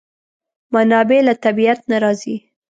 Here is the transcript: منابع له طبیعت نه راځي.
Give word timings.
منابع 0.73 1.17
له 1.27 1.33
طبیعت 1.45 1.79
نه 1.91 1.97
راځي. 2.03 2.35